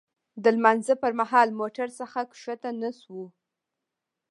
د 0.43 0.45
لمانځه 0.55 0.93
پر 1.03 1.11
مهال 1.19 1.47
موټر 1.59 1.87
څخه 1.99 2.19
ښکته 2.41 2.69
نه 2.81 2.89
شوو. 2.99 3.25